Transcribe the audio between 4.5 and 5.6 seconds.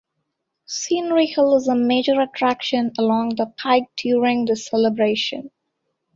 celebration.